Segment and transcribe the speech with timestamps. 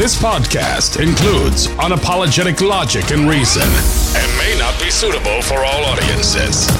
[0.00, 3.68] This podcast includes unapologetic logic and reason
[4.16, 6.70] and may not be suitable for all audiences.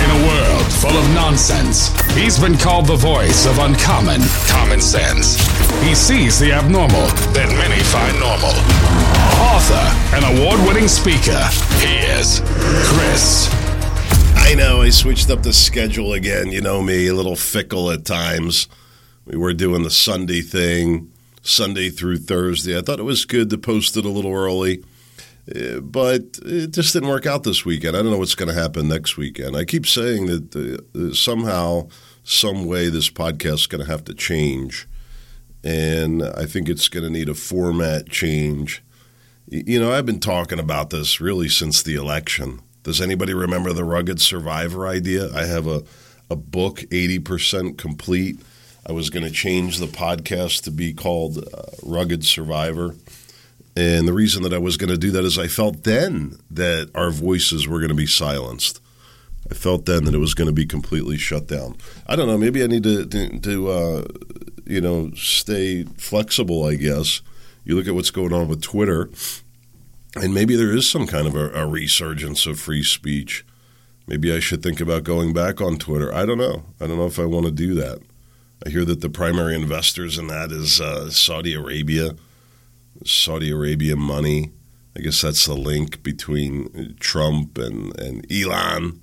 [0.00, 5.36] In a world full of nonsense, he's been called the voice of uncommon common sense.
[5.82, 8.56] He sees the abnormal that many find normal.
[9.52, 9.84] Author
[10.16, 11.44] and award winning speaker,
[11.84, 12.40] he is
[12.88, 13.50] Chris.
[14.34, 16.52] I know I switched up the schedule again.
[16.52, 18.66] You know me, a little fickle at times.
[19.26, 21.12] We were doing the Sunday thing,
[21.48, 22.76] Sunday through Thursday.
[22.76, 24.84] I thought it was good to post it a little early,
[25.54, 27.96] uh, but it just didn't work out this weekend.
[27.96, 29.56] I don't know what's going to happen next weekend.
[29.56, 31.88] I keep saying that uh, somehow,
[32.22, 34.86] some way, this podcast is going to have to change,
[35.64, 38.82] and I think it's going to need a format change.
[39.46, 42.60] You know, I've been talking about this really since the election.
[42.82, 45.34] Does anybody remember the rugged survivor idea?
[45.34, 45.82] I have a,
[46.30, 48.38] a book, 80% complete
[48.88, 52.94] I was going to change the podcast to be called uh, Rugged Survivor.
[53.76, 56.90] And the reason that I was going to do that is I felt then that
[56.94, 58.80] our voices were going to be silenced.
[59.50, 61.76] I felt then that it was going to be completely shut down.
[62.06, 62.38] I don't know.
[62.38, 64.04] Maybe I need to, to, to uh,
[64.64, 66.64] you know, stay flexible.
[66.64, 67.20] I guess
[67.64, 69.10] you look at what's going on with Twitter,
[70.16, 73.44] and maybe there is some kind of a, a resurgence of free speech.
[74.06, 76.12] Maybe I should think about going back on Twitter.
[76.12, 76.64] I don't know.
[76.80, 78.00] I don't know if I want to do that.
[78.64, 82.16] I hear that the primary investors in that is uh, Saudi Arabia,
[83.04, 84.50] Saudi Arabia money.
[84.96, 89.00] I guess that's the link between Trump and, and Elon.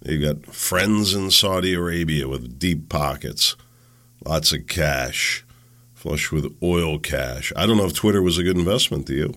[0.00, 3.56] They've got friends in Saudi Arabia with deep pockets,
[4.24, 5.44] lots of cash,
[5.92, 7.52] flush with oil cash.
[7.56, 9.34] I don't know if Twitter was a good investment to you.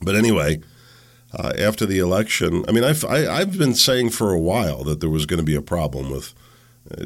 [0.00, 0.60] But anyway,
[1.32, 4.38] uh, after the election, I mean, I've, I, have i have been saying for a
[4.38, 6.45] while that there was going to be a problem with– uh,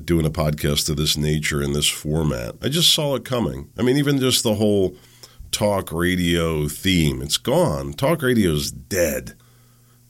[0.05, 2.56] doing a podcast of this nature in this format.
[2.62, 3.70] I just saw it coming.
[3.78, 4.97] I mean, even just the whole
[5.50, 7.92] talk radio theme, it's gone.
[7.92, 9.34] Talk radio is dead.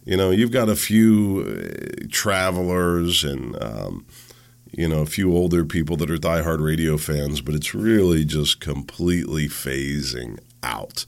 [0.04, 4.06] You know, you've got a few uh, travelers and, um,
[4.72, 8.60] you know, a few older people that are diehard radio fans, but it's really just
[8.60, 11.04] completely phasing out.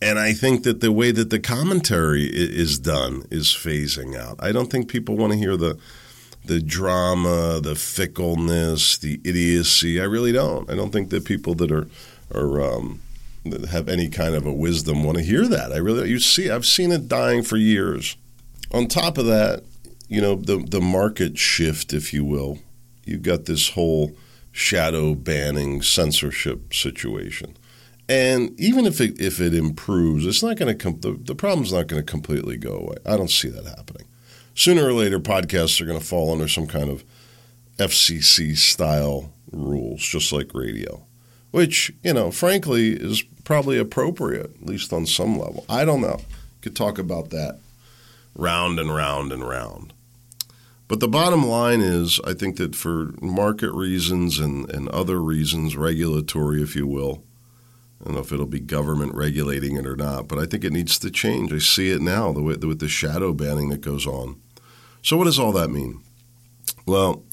[0.00, 4.36] And I think that the way that the commentary is done is phasing out.
[4.40, 5.78] I don't think people want to hear the
[6.44, 10.00] the drama, the fickleness, the idiocy.
[10.00, 10.70] I really don't.
[10.70, 11.88] I don't think that people that are
[12.32, 13.00] are um,
[13.44, 15.72] that have any kind of a wisdom want to hear that.
[15.72, 18.16] I really you see I've seen it dying for years.
[18.72, 19.64] On top of that,
[20.08, 22.58] you know the the market shift, if you will.
[23.04, 24.12] You've got this whole
[24.52, 27.56] shadow banning censorship situation.
[28.06, 31.00] And even if it if it improves, it's not going to come.
[31.00, 32.96] The, the problem's not going to completely go away.
[33.06, 34.06] I don't see that happening
[34.54, 37.04] sooner or later, podcasts are going to fall under some kind of
[37.78, 41.04] FCC style rules, just like radio,
[41.50, 45.64] which, you know, frankly, is probably appropriate, at least on some level.
[45.68, 46.20] I don't know.
[46.62, 47.58] Could talk about that
[48.34, 49.92] round and round and round.
[50.86, 55.76] But the bottom line is, I think that for market reasons and, and other reasons,
[55.76, 57.24] regulatory, if you will,
[58.00, 60.72] I don't know if it'll be government regulating it or not, but I think it
[60.72, 61.52] needs to change.
[61.52, 64.40] I see it now the way, with the shadow banning that goes on.
[65.04, 66.02] So, what does all that mean?
[66.86, 67.24] Well,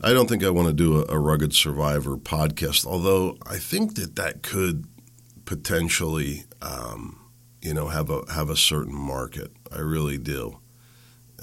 [0.00, 3.96] I don't think I want to do a, a rugged survivor podcast, although I think
[3.96, 4.86] that that could
[5.44, 7.20] potentially, um,
[7.60, 9.52] you know, have a have a certain market.
[9.70, 10.58] I really do.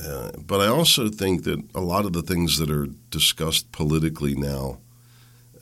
[0.04, 4.34] Uh, but I also think that a lot of the things that are discussed politically
[4.34, 4.80] now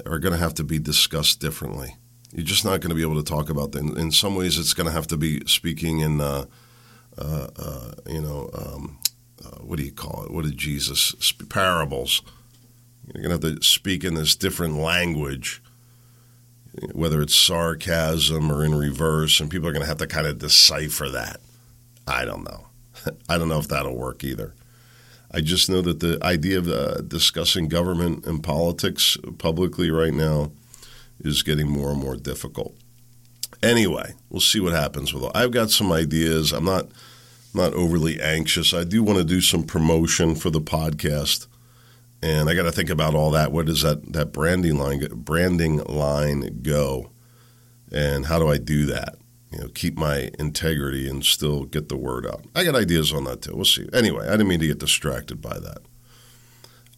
[0.06, 1.98] are going to have to be discussed differently.
[2.32, 3.98] You're just not going to be able to talk about them.
[3.98, 6.46] In some ways, it's going to have to be speaking in, uh,
[7.18, 9.00] uh, uh you know, um,
[9.44, 10.32] uh, what do you call it?
[10.32, 11.14] What did Jesus
[11.50, 12.22] parables?
[13.14, 15.62] You're to have to speak in this different language,
[16.94, 21.10] whether it's sarcasm or in reverse, and people are to have to kind of decipher
[21.10, 21.40] that.
[22.08, 22.68] I don't know.
[23.30, 24.54] I don't know if that'll work either.
[25.32, 30.52] I just know that the idea of uh, discussing government and politics publicly right now
[31.20, 32.76] is getting more and more difficult.
[33.62, 35.32] Anyway, we'll see what happens with it.
[35.36, 36.52] I've got some ideas.
[36.52, 36.88] I'm not
[37.56, 38.74] not overly anxious.
[38.74, 41.48] I do want to do some promotion for the podcast,
[42.22, 43.52] and I got to think about all that.
[43.52, 47.12] Where does that that branding line branding line go,
[47.92, 49.16] and how do I do that?
[49.52, 52.46] You know, keep my integrity and still get the word out.
[52.54, 53.56] I got ideas on that too.
[53.56, 53.88] We'll see.
[53.94, 55.80] Anyway, I didn't mean to get distracted by that.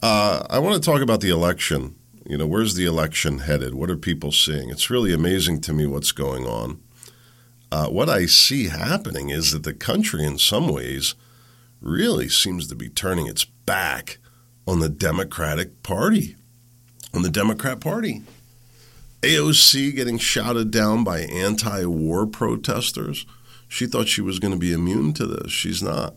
[0.01, 1.95] Uh, I want to talk about the election.
[2.25, 3.73] You know, where's the election headed?
[3.73, 4.69] What are people seeing?
[4.69, 6.81] It's really amazing to me what's going on
[7.71, 11.15] uh, what I see happening is that the country, in some ways,
[11.81, 14.17] really seems to be turning its back
[14.65, 16.35] on the Democratic Party,
[17.13, 18.23] on the Democrat Party.
[19.21, 23.25] AOC getting shouted down by anti war protesters.
[23.67, 25.51] She thought she was going to be immune to this.
[25.51, 26.15] She's not.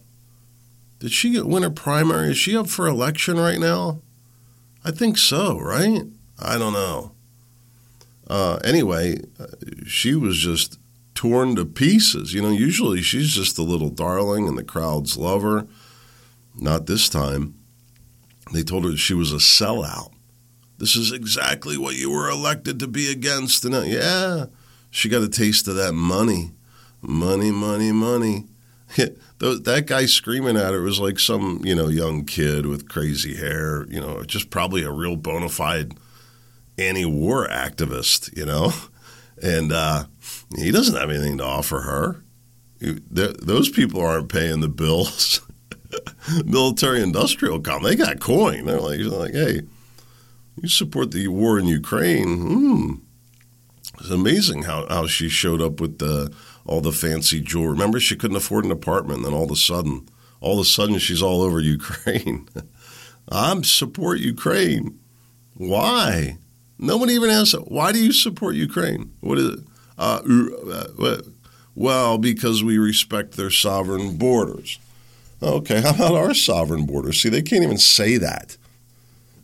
[1.00, 2.30] Did she win her primary?
[2.30, 4.02] Is she up for election right now?
[4.84, 6.02] I think so, right?
[6.38, 7.12] I don't know.
[8.28, 9.46] Uh, anyway, uh,
[9.86, 10.78] she was just
[11.20, 12.32] torn to pieces.
[12.32, 15.66] You know, usually she's just the little darling and the crowds love her.
[16.56, 17.56] Not this time.
[18.54, 20.12] They told her she was a sellout.
[20.78, 23.66] This is exactly what you were elected to be against.
[23.66, 24.46] And uh, yeah,
[24.90, 26.52] she got a taste of that money.
[27.02, 28.46] Money, money, money.
[28.96, 33.84] that guy screaming at her was like some, you know, young kid with crazy hair,
[33.90, 35.92] you know, just probably a real bona fide
[36.78, 38.72] anti-war activist, you know,
[39.42, 40.04] and uh,
[40.56, 42.24] he doesn't have anything to offer her.
[42.80, 45.40] Those people aren't paying the bills.
[46.44, 48.64] Military industrial com, they got coin.
[48.64, 49.62] They're like, like, hey,
[50.60, 52.38] you support the war in Ukraine.
[52.38, 52.94] Hmm.
[54.00, 56.32] It's amazing how, how she showed up with the
[56.64, 57.72] all the fancy jewelry.
[57.72, 60.08] Remember, she couldn't afford an apartment, and then all of a sudden,
[60.40, 62.48] all of a sudden, she's all over Ukraine.
[63.28, 64.98] I'm support Ukraine.
[65.54, 66.38] Why?
[66.78, 69.12] Nobody even asks, why do you support Ukraine?
[69.20, 69.60] What is it?
[70.00, 70.22] Uh,
[70.98, 71.22] uh
[71.76, 74.78] well, because we respect their sovereign borders.
[75.42, 77.22] Okay, how about our sovereign borders?
[77.22, 78.56] See, they can't even say that.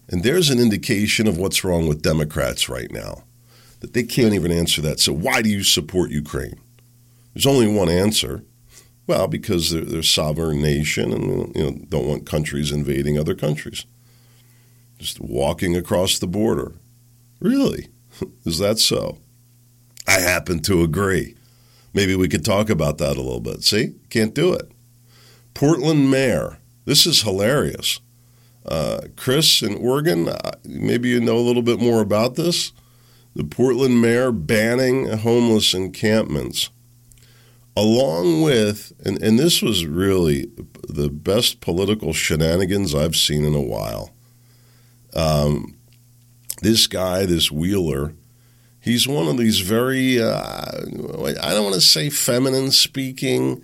[0.08, 3.24] And there's an indication of what's wrong with Democrats right now,
[3.80, 5.00] that they can't even answer that.
[5.00, 6.60] So, why do you support Ukraine?
[7.34, 8.42] There's only one answer.
[9.06, 13.34] Well, because they're, they're a sovereign nation and you know, don't want countries invading other
[13.34, 13.84] countries.
[14.98, 16.72] Just walking across the border.
[17.40, 17.88] Really?
[18.44, 19.18] Is that so?
[20.06, 21.34] I happen to agree.
[21.92, 23.64] Maybe we could talk about that a little bit.
[23.64, 23.94] See?
[24.10, 24.70] Can't do it.
[25.54, 26.58] Portland mayor.
[26.84, 28.00] This is hilarious.
[28.66, 32.72] Uh, Chris in Oregon, uh, maybe you know a little bit more about this.
[33.34, 36.70] The Portland mayor banning homeless encampments,
[37.76, 40.50] along with, and, and this was really
[40.88, 44.12] the best political shenanigans I've seen in a while.
[45.14, 45.76] Um,
[46.62, 48.14] this guy, this Wheeler,
[48.86, 53.62] he's one of these very, uh, I don't want to say feminine speaking.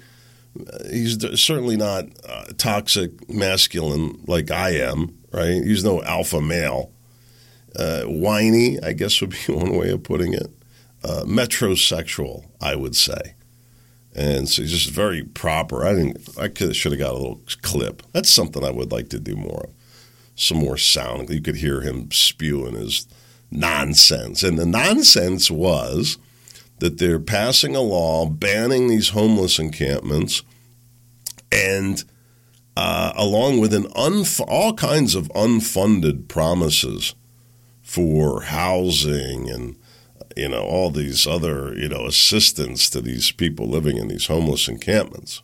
[0.90, 5.62] He's certainly not uh, toxic masculine like I am, right?
[5.64, 6.92] He's no alpha male.
[7.74, 10.50] Uh, whiny, I guess would be one way of putting it.
[11.02, 13.34] Uh, metrosexual, I would say.
[14.14, 15.86] And so he's just very proper.
[15.86, 18.02] I think I could should have got a little clip.
[18.12, 19.70] That's something I would like to do more of
[20.34, 21.30] some more sound.
[21.30, 23.06] You could hear him spewing his
[23.52, 24.42] nonsense.
[24.42, 26.18] And the nonsense was
[26.78, 30.42] that they're passing a law banning these homeless encampments
[31.50, 32.04] and
[32.76, 37.14] uh, along with an unf- all kinds of unfunded promises
[37.82, 39.76] for housing and
[40.34, 44.66] you know all these other you know assistance to these people living in these homeless
[44.66, 45.42] encampments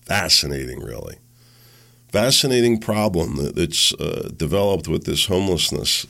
[0.00, 1.18] fascinating really
[2.16, 6.06] fascinating problem that's uh, developed with this homelessness.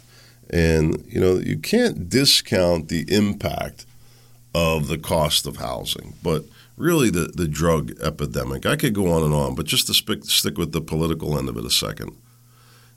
[0.51, 3.87] And, you know, you can't discount the impact
[4.55, 6.45] of the cost of housing, but
[6.77, 8.65] really the, the drug epidemic.
[8.65, 11.49] I could go on and on, but just to stick, stick with the political end
[11.49, 12.17] of it a second.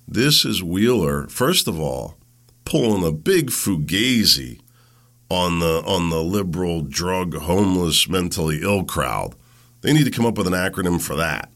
[0.08, 2.18] This is Wheeler, first of all,
[2.66, 4.60] pulling a big fugazi
[5.30, 9.36] on the on the liberal, drug, homeless, mentally ill crowd.
[9.82, 11.52] They need to come up with an acronym for that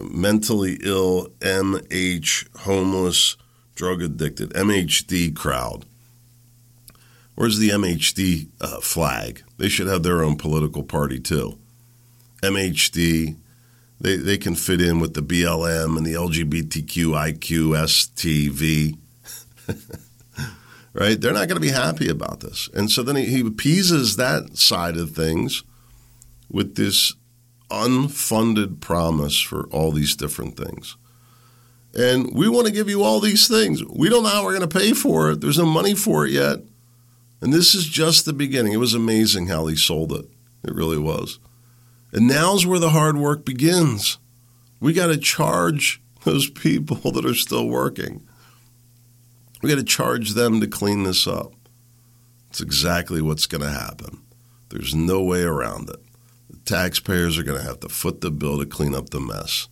[0.00, 3.36] mentally ill, MH, homeless,
[3.76, 5.84] drug addicted, MHD crowd.
[7.36, 9.44] Where's the MHD uh, flag?
[9.58, 11.56] They should have their own political party too.
[12.42, 13.36] MHD,
[14.00, 18.98] they, they can fit in with the BLM and the LGBTQIQSTV.
[20.94, 21.20] right?
[21.20, 22.68] They're not going to be happy about this.
[22.72, 25.62] And so then he, he appeases that side of things
[26.50, 27.12] with this
[27.70, 30.96] unfunded promise for all these different things.
[31.96, 33.82] And we want to give you all these things.
[33.84, 35.40] We don't know how we're going to pay for it.
[35.40, 36.58] There's no money for it yet.
[37.40, 38.74] And this is just the beginning.
[38.74, 40.26] It was amazing how he sold it.
[40.62, 41.38] It really was.
[42.12, 44.18] And now's where the hard work begins.
[44.78, 48.26] We got to charge those people that are still working.
[49.62, 51.54] We got to charge them to clean this up.
[52.50, 54.22] It's exactly what's going to happen.
[54.68, 56.02] There's no way around it
[56.50, 59.68] The taxpayers are going to have to foot the bill to clean up the mess,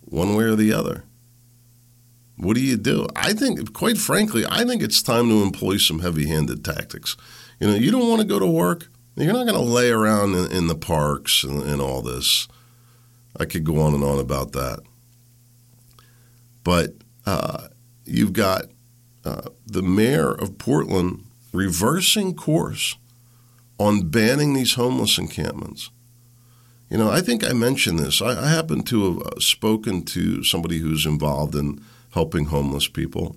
[0.00, 1.04] one way or the other.
[2.40, 3.06] What do you do?
[3.14, 7.14] I think, quite frankly, I think it's time to employ some heavy handed tactics.
[7.60, 10.34] You know, you don't want to go to work, you're not going to lay around
[10.34, 12.48] in, in the parks and, and, all this.
[13.38, 14.80] I could go on and on about that.
[16.64, 16.94] But
[17.26, 17.68] uh,
[18.06, 18.66] you've got
[19.26, 22.96] uh, the mayor of Portland reversing course
[23.78, 25.90] on banning these homeless encampments.
[26.88, 28.22] You know, I think I mentioned this.
[28.22, 33.36] I, I happen to have uh, spoken to somebody who's involved in helping homeless people,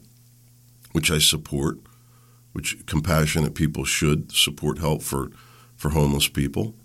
[0.91, 1.77] which I support,
[2.53, 5.31] which compassionate people should support help for,
[5.75, 6.75] for homeless people.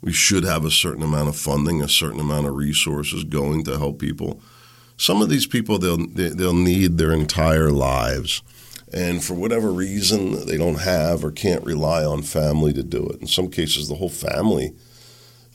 [0.00, 3.78] We should have a certain amount of funding, a certain amount of resources going to
[3.78, 4.40] help people.
[4.96, 8.42] Some of these people they'll they'll need their entire lives,
[8.92, 13.20] and for whatever reason they don't have or can't rely on family to do it.
[13.20, 14.74] In some cases, the whole family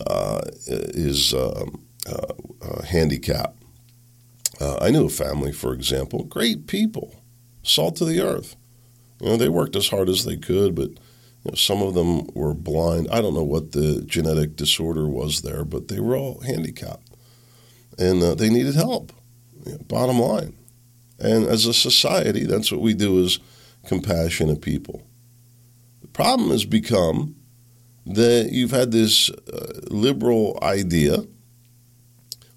[0.05, 1.65] uh, is uh,
[2.07, 3.62] uh, uh handicapped.
[4.60, 7.15] Uh, I knew a family, for example, great people,
[7.63, 8.55] salt of the earth.
[9.19, 12.27] You know, they worked as hard as they could, but you know, some of them
[12.33, 13.07] were blind.
[13.12, 17.10] I don't know what the genetic disorder was there, but they were all handicapped,
[17.98, 19.12] and uh, they needed help.
[19.65, 20.55] You know, bottom line,
[21.19, 23.39] and as a society, that's what we do as
[23.88, 25.03] compassionate people.
[26.01, 27.36] The problem has become
[28.05, 31.25] that you've had this uh, liberal idea,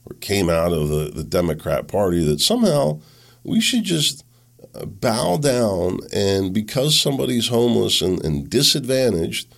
[0.06, 3.00] or came out of the, the Democrat Party, that somehow
[3.44, 4.24] we should just
[4.74, 9.52] uh, bow down and because somebody's homeless and, and disadvantaged,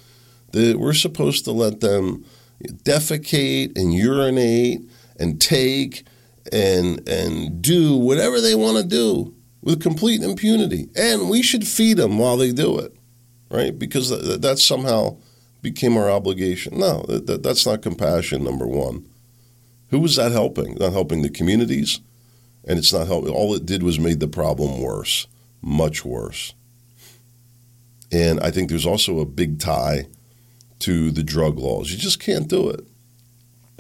[0.52, 2.25] that we're supposed to let them
[2.85, 4.81] defecate and urinate
[5.19, 6.07] and take
[6.52, 11.97] and and do whatever they want to do with complete impunity, and we should feed
[11.97, 12.97] them while they do it,
[13.50, 13.78] right?
[13.78, 14.09] Because
[14.40, 15.19] that somehow
[15.62, 16.78] became our obligation.
[16.78, 19.07] No, that, that's not compassion, number one.
[19.90, 20.75] Who was that helping?
[20.75, 22.00] Not helping the communities,
[22.66, 23.33] and it's not helping.
[23.33, 25.26] All it did was made the problem worse,
[25.62, 26.54] much worse.
[28.12, 30.07] And I think there's also a big tie
[30.80, 31.90] to the drug laws.
[31.90, 32.87] You just can't do it.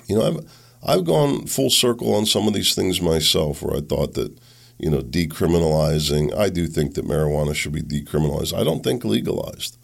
[0.06, 3.80] You know, I've I've gone full circle on some of these things myself, where I
[3.80, 4.38] thought that
[4.78, 6.34] you know decriminalizing.
[6.36, 8.56] I do think that marijuana should be decriminalized.
[8.56, 9.76] I don't think legalized.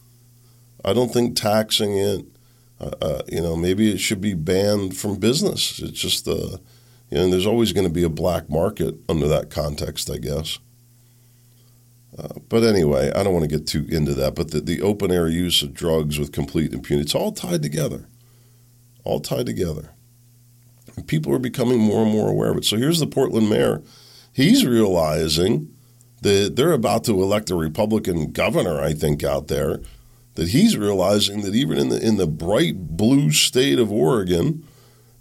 [0.85, 2.27] I don't think taxing it,
[2.81, 5.79] uh, uh, you know, maybe it should be banned from business.
[5.81, 6.59] It's just, uh,
[7.11, 10.59] you know, there's always going to be a black market under that context, I guess.
[12.19, 14.35] Uh, but anyway, I don't want to get too into that.
[14.35, 18.07] But the, the open air use of drugs with complete impunity, it's all tied together.
[19.05, 19.91] All tied together.
[20.97, 22.65] And people are becoming more and more aware of it.
[22.65, 23.83] So here's the Portland mayor.
[24.33, 25.75] He's realizing
[26.23, 29.81] that they're about to elect a Republican governor, I think, out there
[30.35, 34.67] that he's realizing that even in the in the bright blue state of Oregon,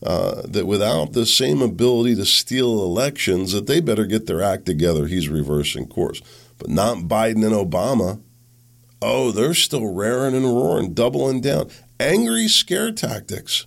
[0.03, 4.65] uh, that without the same ability to steal elections, that they better get their act
[4.65, 5.07] together.
[5.07, 6.21] He's reversing course,
[6.57, 8.21] but not Biden and Obama.
[9.01, 13.65] Oh, they're still raring and roaring, doubling down, angry scare tactics.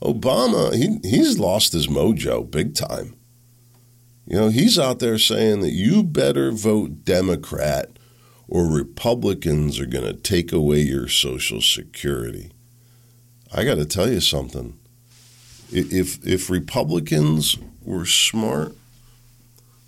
[0.00, 3.16] Obama, he, he's lost his mojo big time.
[4.26, 7.93] You know, he's out there saying that you better vote Democrat
[8.48, 12.50] or Republicans are going to take away your Social Security.
[13.52, 14.78] I got to tell you something.
[15.70, 18.74] If, if Republicans were smart,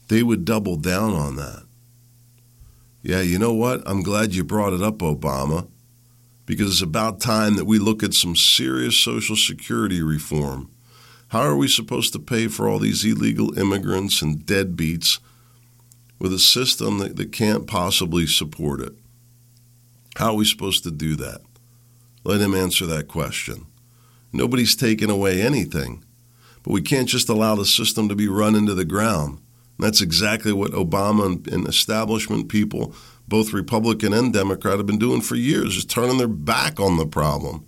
[0.08, 1.64] they would double down on that.
[3.02, 3.82] Yeah, you know what?
[3.86, 5.68] I'm glad you brought it up, Obama,
[6.44, 10.70] because it's about time that we look at some serious Social Security reform.
[11.28, 15.18] How are we supposed to pay for all these illegal immigrants and deadbeats
[16.18, 18.94] with a system that, that can't possibly support it.
[20.16, 21.40] How are we supposed to do that?
[22.25, 23.66] Let him answer that question.
[24.32, 26.04] Nobody's taken away anything,
[26.62, 29.40] but we can't just allow the system to be run into the ground.
[29.78, 32.94] And that's exactly what Obama and, establishment people,
[33.28, 37.06] both Republican and Democrat, have been doing for years, just turning their back on the
[37.06, 37.66] problem.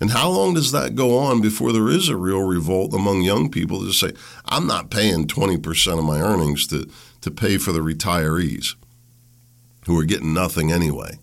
[0.00, 3.50] And how long does that go on before there is a real revolt among young
[3.50, 4.12] people to say,
[4.46, 6.90] I'm not paying 20% of my earnings to,
[7.20, 8.74] to pay for the retirees
[9.86, 11.18] who are getting nothing anyway?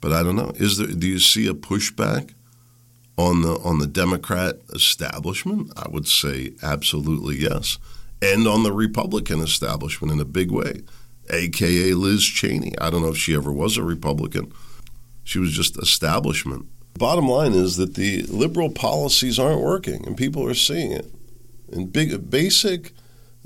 [0.00, 0.52] But I don't know.
[0.56, 2.32] Is there do you see a pushback
[3.16, 5.72] on the on the Democrat establishment?
[5.76, 7.78] I would say absolutely yes.
[8.22, 10.82] And on the Republican establishment in a big way.
[11.32, 12.76] AKA Liz Cheney.
[12.78, 14.52] I don't know if she ever was a Republican.
[15.22, 16.66] She was just establishment.
[17.00, 21.10] Bottom line is that the liberal policies aren't working, and people are seeing it.
[21.72, 22.92] And big, basic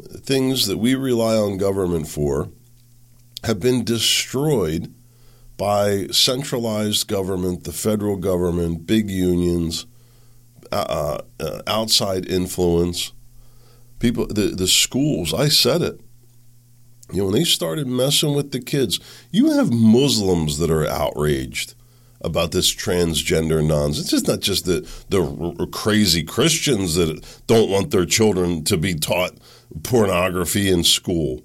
[0.02, 2.50] things that we rely on government for
[3.44, 4.92] have been destroyed
[5.56, 9.86] by centralized government, the federal government, big unions,
[10.72, 13.12] uh, uh, outside influence.
[14.00, 16.00] People, the, the schools, I said it.
[17.12, 18.98] You know, when they started messing with the kids,
[19.30, 21.74] you have Muslims that are outraged
[22.24, 24.12] about this transgender nonsense.
[24.12, 28.94] It's not just the the r- crazy Christians that don't want their children to be
[28.94, 29.34] taught
[29.82, 31.42] pornography in school.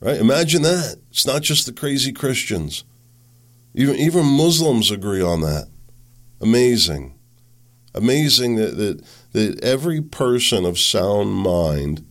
[0.00, 0.16] Right?
[0.16, 0.96] Imagine that.
[1.10, 2.84] It's not just the crazy Christians.
[3.74, 5.68] Even even Muslims agree on that.
[6.40, 7.14] Amazing.
[7.94, 12.04] Amazing that, that, that every person of sound mind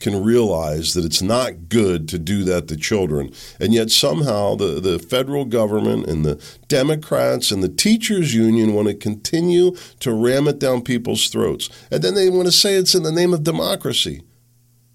[0.00, 3.32] can realize that it's not good to do that to children.
[3.58, 8.88] And yet somehow the, the federal government and the Democrats and the teachers union want
[8.88, 11.68] to continue to ram it down people's throats.
[11.90, 14.22] And then they want to say it's in the name of democracy.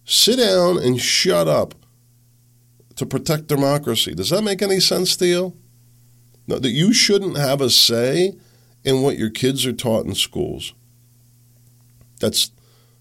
[0.05, 1.75] Sit down and shut up
[2.95, 4.13] to protect democracy.
[4.13, 5.57] Does that make any sense to you?
[6.47, 8.33] No, that you shouldn't have a say
[8.83, 10.73] in what your kids are taught in schools.
[12.19, 12.51] That's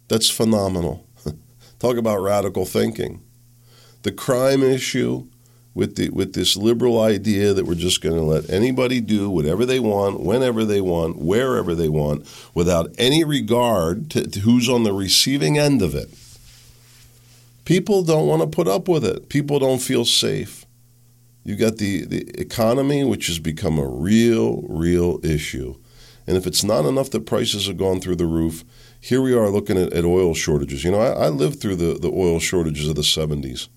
[0.09, 1.07] that's phenomenal.
[1.83, 3.25] Talk about radical thinking.
[4.03, 5.27] The crime issue
[5.75, 9.67] with the with this liberal idea that we're just going to let anybody do whatever
[9.67, 12.25] they want, whenever they want, wherever they want,
[12.55, 16.09] without any regard to, to who's on the receiving end of it.
[17.65, 19.29] People don't want to put up with it.
[19.29, 20.65] People don't feel safe.
[21.43, 25.75] You've got the, the economy, which has become a real, real issue.
[26.29, 28.63] And if it's not enough that prices have gone through the roof,
[29.03, 30.85] here we are looking at, at oil shortages.
[30.85, 33.69] You know, I, I, lived through the, the oil shortages of the 70s.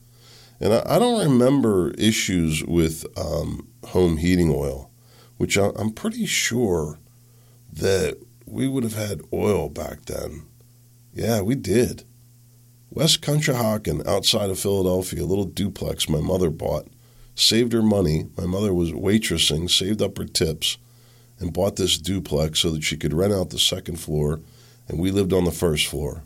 [0.60, 4.92] And I, I don't remember issues with um, home heating oil,
[5.38, 7.00] which I, I'm pretty sure
[7.74, 10.44] that we would have had oil back then.
[11.12, 12.04] Yeah, we did.
[12.92, 16.88] West Conshohocken, outside of Philadelphia, a little duplex my mother bought,
[17.34, 18.28] saved her money.
[18.38, 20.78] My mother was waitressing, saved up her tips,
[21.40, 24.40] and bought this duplex so that she could rent out the second floor
[24.88, 26.24] and we lived on the first floor.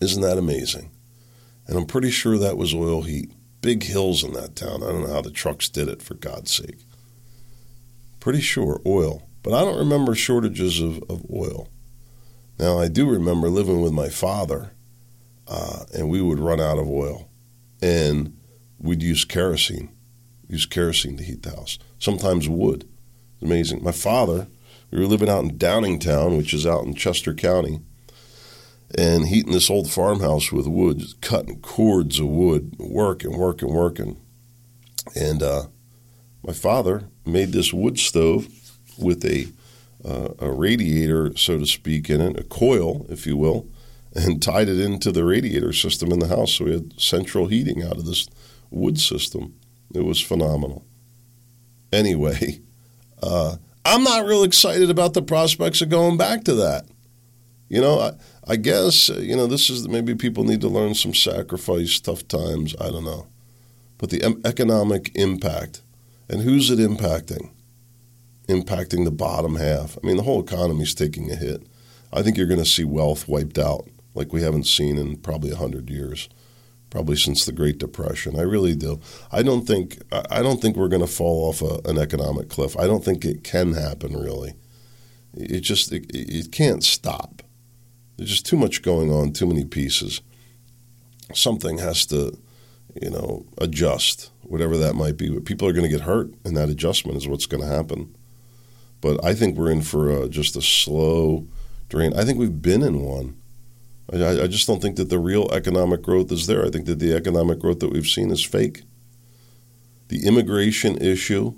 [0.00, 0.90] Isn't that amazing?
[1.66, 3.32] And I'm pretty sure that was oil heat.
[3.60, 4.82] Big hills in that town.
[4.82, 6.84] I don't know how the trucks did it, for God's sake.
[8.20, 9.28] Pretty sure oil.
[9.42, 11.68] But I don't remember shortages of, of oil.
[12.58, 14.72] Now, I do remember living with my father,
[15.48, 17.28] uh, and we would run out of oil.
[17.82, 18.36] And
[18.78, 19.90] we'd use kerosene,
[20.48, 22.88] use kerosene to heat the house, sometimes wood.
[23.34, 23.82] It's amazing.
[23.82, 24.46] My father
[24.94, 27.80] we were living out in Downingtown, which is out in Chester County,
[28.96, 34.16] and heating this old farmhouse with wood, just cutting cords of wood, working, working, working.
[35.16, 35.64] And uh,
[36.46, 38.46] my father made this wood stove
[38.96, 39.48] with a
[40.04, 43.66] uh, a radiator, so to speak, in it, a coil, if you will,
[44.14, 46.52] and tied it into the radiator system in the house.
[46.52, 48.28] So we had central heating out of this
[48.70, 49.54] wood system.
[49.94, 50.84] It was phenomenal.
[51.90, 52.60] Anyway,
[53.22, 56.86] uh, I'm not real excited about the prospects of going back to that.
[57.68, 58.12] You know, I,
[58.46, 62.26] I guess, uh, you know, this is maybe people need to learn some sacrifice, tough
[62.28, 62.74] times.
[62.80, 63.26] I don't know.
[63.98, 65.82] But the economic impact,
[66.28, 67.50] and who's it impacting?
[68.48, 69.98] Impacting the bottom half.
[70.02, 71.66] I mean, the whole economy's taking a hit.
[72.12, 75.50] I think you're going to see wealth wiped out like we haven't seen in probably
[75.50, 76.28] 100 years
[76.94, 78.38] probably since the Great Depression.
[78.38, 79.00] I really do.
[79.32, 82.78] I don't think I don't think we're going to fall off a, an economic cliff.
[82.78, 84.12] I don't think it can happen.
[84.12, 84.54] Really,
[85.36, 87.42] it just it, it can't stop.
[88.16, 90.20] There's just too much going on, too many pieces.
[91.32, 92.38] Something has to,
[93.02, 95.30] you know, adjust, whatever that might be.
[95.30, 98.14] But people are going to get hurt, and that adjustment is what's going to happen.
[99.00, 101.48] But I think we're in for a, just a slow
[101.88, 102.14] drain.
[102.14, 103.36] I think we've been in one.
[104.12, 106.64] I, I just don't think that the real economic growth is there.
[106.64, 108.82] I think that the economic growth that we've seen is fake.
[110.08, 111.54] The immigration issue,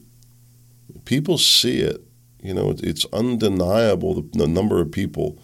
[1.04, 2.02] people see it.
[2.40, 5.38] You know, it's undeniable the, the number of people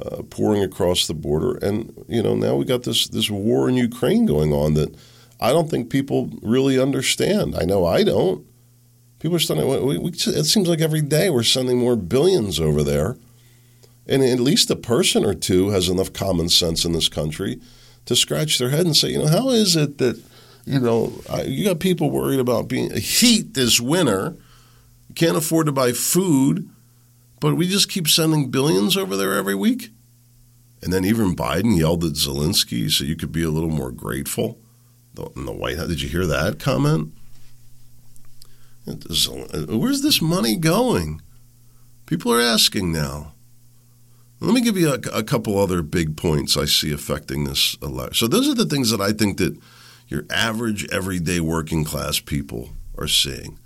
[0.00, 3.76] uh, pouring across the border, and you know now we got this this war in
[3.76, 4.96] Ukraine going on that
[5.40, 7.54] I don't think people really understand.
[7.54, 8.44] I know I don't.
[9.20, 9.68] People are starting.
[9.68, 13.16] We, we, it seems like every day we're sending more billions over there
[14.06, 17.60] and at least a person or two has enough common sense in this country
[18.06, 20.20] to scratch their head and say, you know, how is it that,
[20.64, 21.12] you know,
[21.44, 24.36] you got people worried about being heat this winter,
[25.14, 26.68] can't afford to buy food,
[27.40, 29.90] but we just keep sending billions over there every week?
[30.82, 34.58] And then even Biden yelled at Zelensky, so you could be a little more grateful
[35.36, 35.86] in the White House.
[35.86, 37.12] Did you hear that comment?
[38.84, 41.20] Where's this money going?
[42.06, 43.34] People are asking now.
[44.42, 48.14] Let me give you a, a, couple other big points I see affecting this election.
[48.14, 49.56] So those are the things that I think that
[50.08, 53.60] your average, everyday working class people are seeing: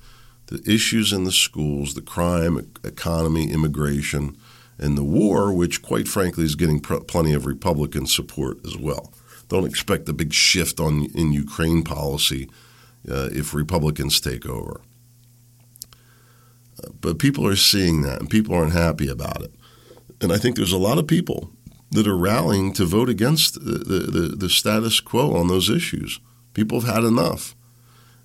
[0.49, 4.37] the issues in the schools, the crime, economy, immigration,
[4.79, 9.15] and the war, which, quite frankly, is getting pr- plenty of Republican support as well.
[9.49, 12.51] Don't expect a big shift on in Ukraine policy
[13.11, 14.83] uh, if Republicans take over.
[16.85, 19.55] Uh, but people are seeing that, and people aren't happy about it
[20.21, 21.51] and I think there's a lot of people
[21.91, 26.21] that are rallying to vote against the, the, the status quo on those issues
[26.57, 27.55] People have had enough.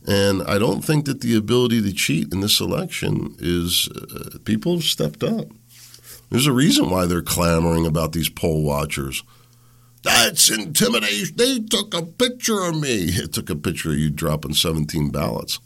[0.08, 4.76] And I don't think that the ability to cheat in this election is, uh, people
[4.76, 5.48] have stepped up.
[6.30, 9.22] There's a reason why they're clamoring about these poll watchers.
[10.02, 11.36] That's intimidation.
[11.36, 13.10] They took a picture of me.
[13.22, 15.60] It took a picture of you dropping 17 ballots.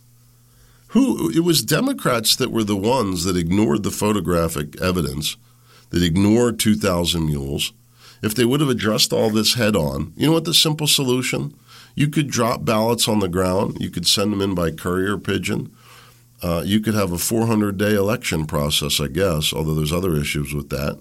[0.87, 1.29] Who?
[1.29, 5.37] It was Democrats that were the ones that ignored the photographic evidence,
[5.89, 7.73] that ignore 2,000 mules.
[8.21, 11.53] If they would have addressed all this head on, you know what the simple solution?
[11.95, 13.77] You could drop ballots on the ground.
[13.79, 15.73] You could send them in by courier pigeon.
[16.41, 20.53] Uh, you could have a 400 day election process, I guess, although there's other issues
[20.53, 20.99] with that.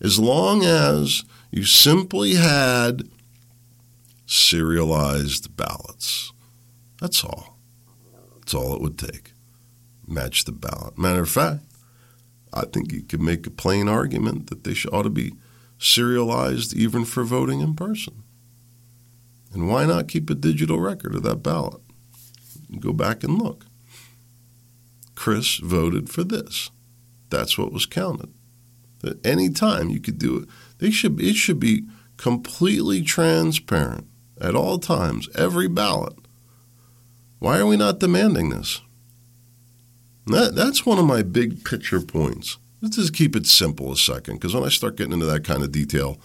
[0.00, 3.08] As long as you simply had
[4.26, 6.32] serialized ballots.
[7.00, 7.58] That's all.
[8.36, 9.32] That's all it would take.
[10.06, 10.98] Match the ballot.
[10.98, 11.60] Matter of fact,
[12.54, 15.34] I think you could make a plain argument that they should, ought to be
[15.78, 18.22] serialized even for voting in person.
[19.52, 21.80] And why not keep a digital record of that ballot?
[22.78, 23.66] Go back and look.
[25.14, 26.70] Chris voted for this.
[27.30, 28.32] That's what was counted.
[29.04, 30.48] At any time you could do it.
[30.78, 31.84] They should it should be
[32.16, 34.06] completely transparent
[34.40, 36.14] at all times, every ballot.
[37.38, 38.80] Why are we not demanding this?
[40.26, 42.58] That, that's one of my big picture points.
[42.80, 45.62] Let's just keep it simple a second, because when I start getting into that kind
[45.62, 46.18] of detail,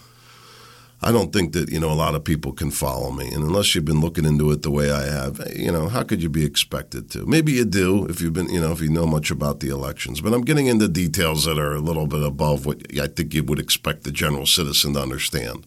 [1.02, 3.74] I don't think that you know a lot of people can follow me, and unless
[3.74, 6.28] you've been looking into it the way I have, eh, you know, how could you
[6.28, 7.24] be expected to?
[7.24, 10.20] Maybe you do if you've been, you know, if you know much about the elections.
[10.20, 13.42] But I'm getting into details that are a little bit above what I think you
[13.44, 15.66] would expect the general citizen to understand.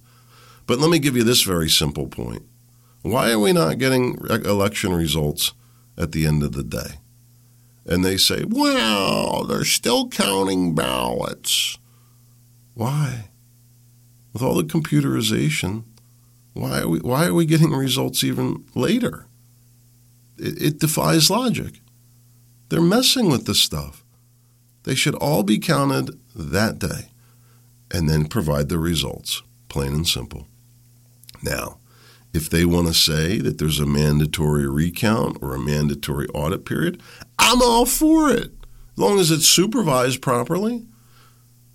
[0.67, 2.43] But let me give you this very simple point:
[3.02, 5.54] Why are we not getting election results
[5.98, 7.00] at the end of the day?
[7.86, 11.78] And they say, "Well, they're still counting ballots."
[12.76, 13.30] Why?
[14.34, 15.84] with all the computerization,
[16.54, 19.28] why are we, why are we getting results even later?
[20.38, 21.80] It, it defies logic.
[22.69, 24.04] They're messing with this stuff.
[24.84, 27.10] They should all be counted that day
[27.91, 30.48] and then provide the results, plain and simple.
[31.43, 31.78] Now,
[32.34, 37.02] if they want to say that there's a mandatory recount or a mandatory audit period,
[37.43, 38.51] I'm all for it.
[38.93, 40.86] As long as it's supervised properly,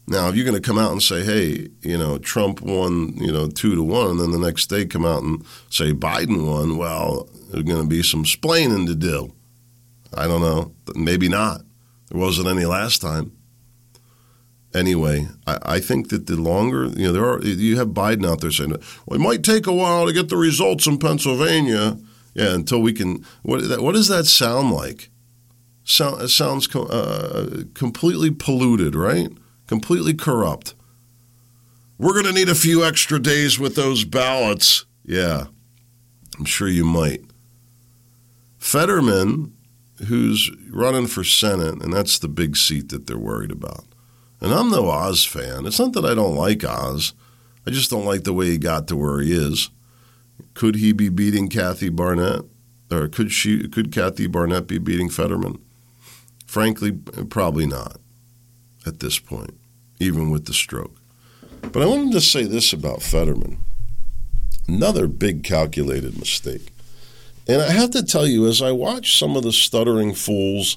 [0.09, 3.31] now, if you're going to come out and say, "Hey, you know, Trump won, you
[3.31, 6.79] know, two to one," and then the next day come out and say Biden won,
[6.79, 9.35] well, there's going to be some splaining to do.
[10.15, 11.61] I don't know, maybe not.
[12.11, 13.33] There wasn't any last time.
[14.75, 18.41] Anyway, I, I, think that the longer you know, there are you have Biden out
[18.41, 21.99] there saying, "Well, it might take a while to get the results in Pennsylvania."
[22.33, 23.27] Yeah, until we can.
[23.43, 25.11] What what does that sound like?
[25.91, 29.31] Sound, it sounds uh, completely polluted, right?
[29.69, 30.75] completely corrupt.
[31.99, 34.85] We're going to need a few extra days with those ballots.
[35.05, 35.47] Yeah,
[36.39, 37.23] I'm sure you might.
[38.59, 39.55] Fetterman,
[40.09, 43.85] who's running for Senate, and that's the big seat that they're worried about.
[44.41, 45.67] And I'm no Oz fan.
[45.67, 47.13] It's not that I don't like Oz.
[47.67, 49.71] I just don't like the way he got to where he is.
[50.55, 52.45] Could he be beating Kathy Barnette?
[52.91, 55.59] Or could she could Kathy Barnette be beating Fetterman?
[56.49, 57.99] Frankly, probably not
[58.87, 59.55] at this point,
[60.01, 60.97] even with the stroke.
[61.61, 63.59] But I wanted to say this about Fetterman
[64.67, 66.73] another big calculated mistake.
[67.47, 70.77] And I have to tell you, as I watch some of the stuttering fools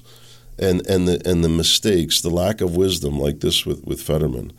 [0.58, 4.52] and, and, the, and the mistakes, the lack of wisdom like this with, with Fetterman,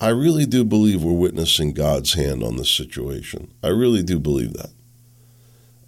[0.00, 3.52] I really do believe we're witnessing God's hand on this situation.
[3.64, 4.70] I really do believe that.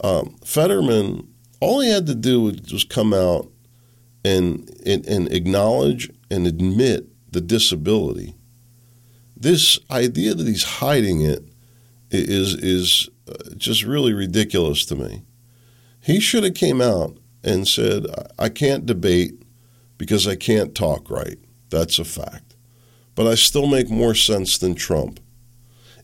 [0.03, 1.29] Um, Fetterman,
[1.61, 3.49] all he had to do was come out
[4.25, 8.35] and, and, and acknowledge and admit the disability.
[9.37, 11.45] This idea that he's hiding it
[12.11, 15.23] is is uh, just really ridiculous to me.
[16.01, 18.07] He should have came out and said,
[18.39, 19.43] "I can't debate
[19.97, 21.39] because I can't talk right.
[21.71, 22.57] That's a fact.
[23.15, 25.21] But I still make more sense than Trump."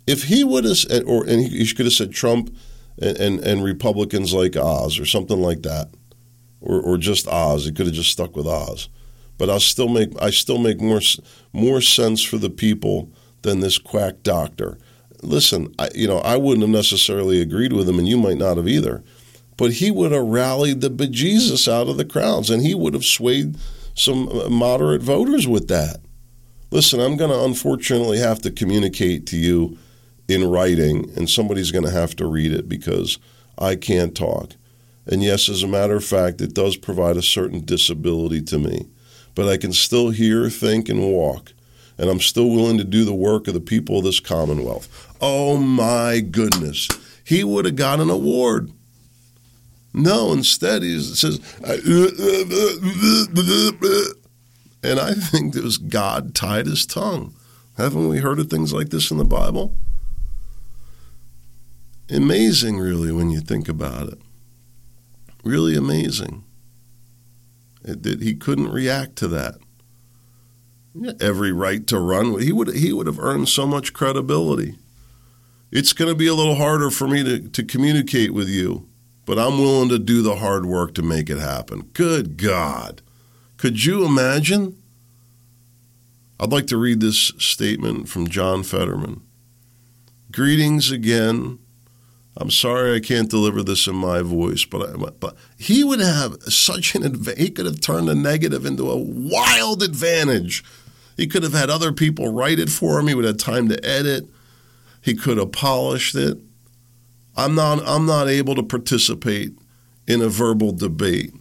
[0.06, 2.54] If he would have, or and he could have said Trump
[2.98, 5.90] and, and, and Republicans like Oz or something like that,
[6.60, 7.64] or, or just Oz.
[7.64, 8.88] He could have just stuck with Oz
[9.38, 11.00] but I still make I still make more
[11.52, 13.10] more sense for the people
[13.42, 14.78] than this quack doctor.
[15.22, 18.56] Listen, I, you know I wouldn't have necessarily agreed with him, and you might not
[18.56, 19.02] have either.
[19.56, 23.06] But he would have rallied the bejesus out of the crowds, and he would have
[23.06, 23.56] swayed
[23.94, 26.00] some uh, moderate voters with that.
[26.70, 29.78] Listen, I'm going to unfortunately have to communicate to you
[30.28, 33.18] in writing, and somebody's going to have to read it because
[33.56, 34.52] I can't talk.
[35.06, 38.88] And yes, as a matter of fact, it does provide a certain disability to me
[39.36, 41.52] but I can still hear, think, and walk.
[41.98, 45.14] And I'm still willing to do the work of the people of this Commonwealth.
[45.20, 46.88] Oh my goodness.
[47.22, 48.72] He would have got an award.
[49.94, 51.38] No, instead he says,
[54.82, 57.34] and I think it was God tied his tongue.
[57.76, 59.76] Haven't we heard of things like this in the Bible?
[62.10, 64.18] Amazing, really, when you think about it.
[65.46, 66.42] Really amazing.
[67.82, 69.54] That he couldn't react to that.
[71.20, 72.40] Every right to run.
[72.40, 74.76] He would he would have earned so much credibility.
[75.70, 78.88] It's going to be a little harder for me to, to communicate with you,
[79.24, 81.90] but I'm willing to do the hard work to make it happen.
[81.92, 83.02] Good God.
[83.56, 84.82] Could you imagine?
[86.40, 89.20] I'd like to read this statement from John Fetterman.
[90.32, 91.60] Greetings again.
[92.38, 96.42] I'm sorry I can't deliver this in my voice, but, I, but he would have
[96.42, 97.38] such an advantage.
[97.42, 100.62] He could have turned a negative into a wild advantage.
[101.16, 103.06] He could have had other people write it for him.
[103.06, 104.28] He would have time to edit.
[105.00, 106.38] He could have polished it.
[107.36, 107.86] I'm not.
[107.86, 109.52] I'm not able to participate
[110.06, 111.32] in a verbal debate,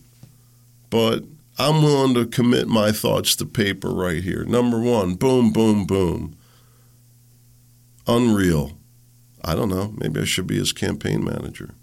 [0.89, 1.23] but
[1.57, 4.43] I'm willing to commit my thoughts to paper right here.
[4.43, 6.35] Number one, boom, boom, boom.
[8.07, 8.77] Unreal.
[9.45, 9.93] I don't know.
[9.95, 11.75] Maybe I should be his campaign manager.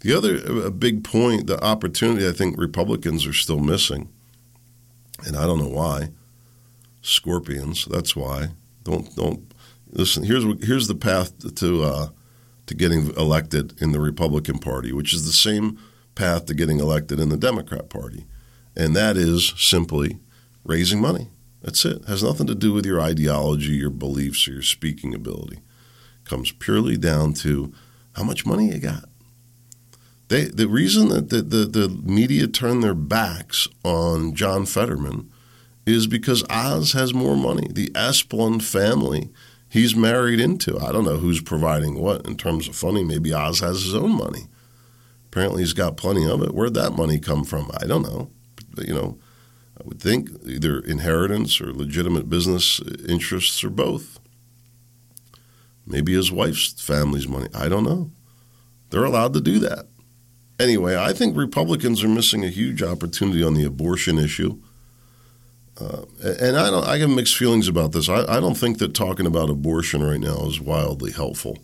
[0.00, 0.36] The other
[0.66, 4.08] a big point, the opportunity I think Republicans are still missing,
[5.26, 6.10] and I don't know why.
[7.00, 7.86] Scorpions.
[7.86, 8.48] That's why.
[8.84, 9.50] Don't don't
[9.90, 10.24] listen.
[10.24, 12.08] Here's here's the path to uh,
[12.66, 15.78] to getting elected in the Republican Party, which is the same
[16.14, 18.26] path to getting elected in the Democrat Party,
[18.76, 20.20] and that is simply
[20.62, 21.28] raising money.
[21.62, 22.02] That's it.
[22.02, 25.60] it has nothing to do with your ideology, your beliefs, or your speaking ability.
[26.28, 27.72] Comes purely down to
[28.14, 29.08] how much money you got.
[30.28, 35.30] They, the reason that the, the, the media turned their backs on John Fetterman
[35.86, 37.68] is because Oz has more money.
[37.70, 39.30] The Asplund family
[39.70, 40.78] he's married into.
[40.78, 43.06] I don't know who's providing what in terms of funding.
[43.06, 44.48] Maybe Oz has his own money.
[45.26, 46.54] Apparently, he's got plenty of it.
[46.54, 47.70] Where'd that money come from?
[47.80, 48.30] I don't know.
[48.74, 49.18] But, you know,
[49.78, 54.18] I would think either inheritance or legitimate business interests or both.
[55.88, 57.48] Maybe his wife's family's money.
[57.54, 58.10] I don't know.
[58.90, 59.86] They're allowed to do that.
[60.60, 64.60] Anyway, I think Republicans are missing a huge opportunity on the abortion issue.
[65.80, 66.04] Uh,
[66.40, 66.84] and I don't.
[66.84, 68.08] I have mixed feelings about this.
[68.08, 71.58] I, I, don't think that talking about abortion right now is wildly helpful.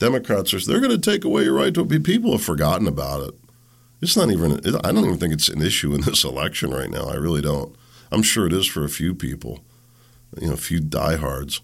[0.00, 1.84] Democrats are they're going to take away your right to.
[1.84, 3.34] People have forgotten about it.
[4.02, 4.58] It's not even.
[4.84, 7.04] I don't even think it's an issue in this election right now.
[7.08, 7.76] I really don't.
[8.10, 9.60] I'm sure it is for a few people,
[10.40, 11.60] you know, a few diehards.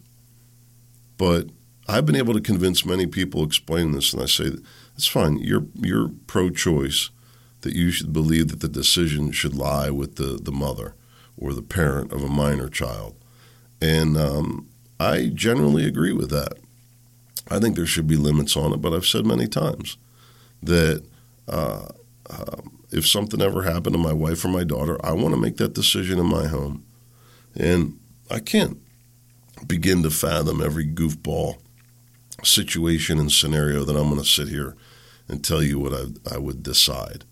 [1.19, 1.49] But
[1.89, 4.53] I've been able to convince many people explaining this, and I say
[4.97, 5.39] it's fine.
[5.39, 7.11] You're you're pro-choice,
[7.63, 10.95] that you should believe that the decision should lie with the the mother
[11.37, 13.17] or the parent of a minor child.
[13.81, 14.69] And um,
[15.01, 16.59] I generally agree with that.
[17.51, 19.97] I think there should be limits on it, but I've said many times
[20.63, 21.05] that
[21.49, 21.89] uh,
[22.31, 25.57] um, if something ever happened to my wife or my daughter, I want to make
[25.57, 26.85] that decision in my home.
[27.57, 27.99] And
[28.31, 28.79] I can't
[29.67, 31.59] begin to fathom every goofball
[32.45, 34.77] situation and scenario that I'm going to sit here
[35.29, 37.25] and tell you what I, I would decide.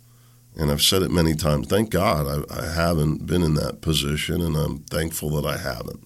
[0.57, 1.67] And I've said it many times.
[1.67, 6.05] Thank God I, I haven't been in that position, and I'm thankful that I haven't.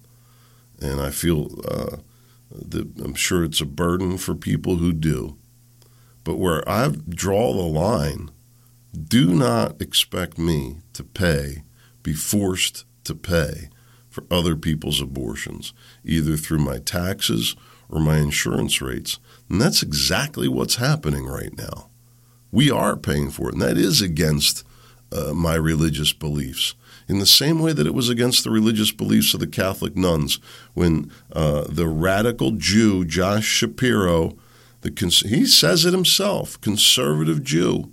[0.80, 1.96] And I feel uh,
[2.50, 5.36] that I'm sure it's a burden for people who do.
[6.24, 8.30] But where I draw the line,
[8.96, 11.64] do not expect me to pay,
[12.02, 13.68] be forced to pay
[14.08, 15.72] for other people's abortions,
[16.04, 17.56] either through my taxes
[17.88, 19.18] or my insurance rates.
[19.48, 21.90] And that's exactly what's happening right now
[22.54, 23.54] we are paying for it.
[23.54, 24.64] And that is against
[25.10, 26.76] uh, my religious beliefs.
[27.08, 30.38] In the same way that it was against the religious beliefs of the Catholic nuns
[30.72, 34.38] when uh, the radical Jew, Josh Shapiro,
[34.82, 37.92] the cons- he says it himself, conservative Jew,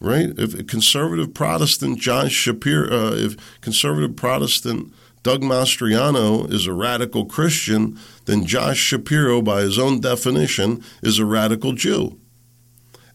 [0.00, 0.30] right?
[0.38, 4.92] If conservative Protestant Josh Shapiro, uh, if conservative Protestant
[5.26, 11.24] Doug Mastriano is a radical Christian, then Josh Shapiro, by his own definition, is a
[11.24, 12.18] radical Jew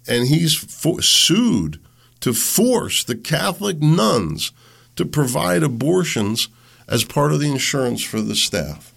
[0.07, 1.79] and he's for- sued
[2.19, 4.51] to force the Catholic nuns
[4.95, 6.49] to provide abortions
[6.87, 8.93] as part of the insurance for the staff.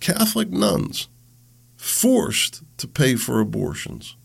[0.00, 1.08] Catholic nuns
[1.76, 4.16] forced to pay for abortions.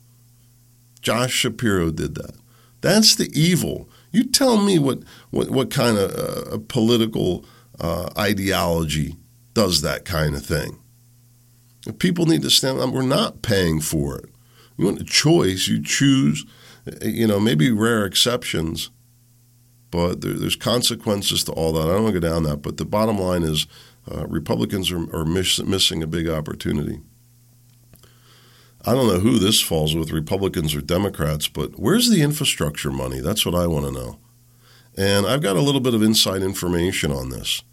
[1.02, 2.36] Josh Shapiro did that.
[2.82, 3.88] That's the evil.
[4.12, 7.46] You tell me what, what, what kind of uh, political
[7.80, 9.18] uh, ideology
[9.54, 10.80] does that kind of thing.
[12.00, 12.92] People need to stand up.
[12.92, 14.30] We're not paying for it.
[14.78, 15.68] You want a choice.
[15.68, 16.46] You choose,
[17.02, 18.90] you know, maybe rare exceptions,
[19.92, 21.90] but there, there's consequences to all that.
[21.90, 23.68] I don't want to go down that, but the bottom line is
[24.12, 27.02] uh, Republicans are, are miss, missing a big opportunity.
[28.86, 33.22] I don't know who this falls with, Republicans or Democrats, but where's the infrastructure money?
[33.22, 34.20] That's what I want to know.
[34.96, 37.64] And I've got a little bit of inside information on this.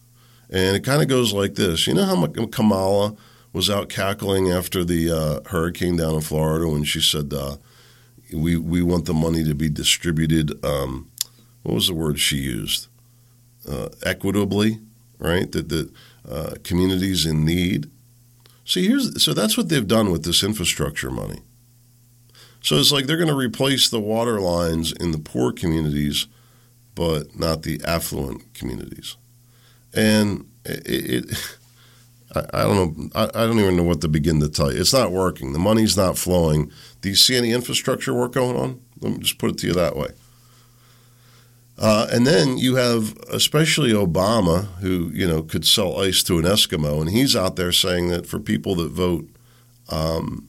[0.48, 1.86] And it kind of goes like this.
[1.86, 3.16] You know how Kamala
[3.52, 7.56] was out cackling after the uh, hurricane down in Florida when she said, uh,
[8.32, 11.10] we, we want the money to be distributed, um,
[11.62, 12.86] what was the word she used?
[13.68, 14.78] Uh, equitably,
[15.18, 15.50] right?
[15.52, 15.90] That the
[16.28, 17.90] uh, communities in need.
[18.64, 21.40] See, here's so that's what they've done with this infrastructure money.
[22.62, 26.26] So it's like they're going to replace the water lines in the poor communities,
[27.00, 29.16] but not the affluent communities.
[29.94, 31.56] And it, it
[32.34, 33.08] I, I, don't know.
[33.14, 34.78] I, I, don't even know what to begin to tell you.
[34.78, 35.54] It's not working.
[35.54, 36.70] The money's not flowing.
[37.00, 38.82] Do you see any infrastructure work going on?
[39.00, 40.08] Let me just put it to you that way.
[41.78, 46.44] Uh, and then you have especially Obama, who you know could sell ice to an
[46.44, 49.26] Eskimo, and he's out there saying that for people that vote
[49.88, 50.48] um,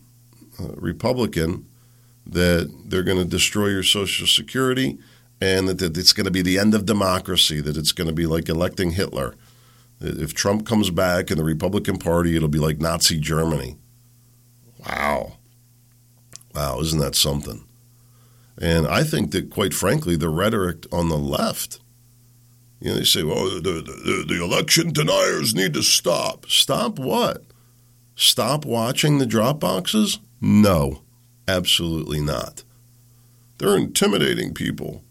[0.60, 1.66] uh, Republican,
[2.26, 5.00] that they're going to destroy your Social Security,
[5.42, 7.60] and that, that it's going to be the end of democracy.
[7.60, 9.36] That it's going to be like electing Hitler.
[10.00, 13.78] If Trump comes back in the Republican Party, it'll be like Nazi Germany.
[14.88, 15.34] Wow,
[16.56, 17.66] wow, isn't that something?
[18.60, 21.80] And I think that, quite frankly, the rhetoric on the left,
[22.80, 26.48] you know, they say, well, the, the, the election deniers need to stop.
[26.48, 27.44] Stop what?
[28.16, 30.20] Stop watching the drop boxes?
[30.40, 31.04] No,
[31.48, 32.64] absolutely not.
[33.60, 35.04] They're intimidating people.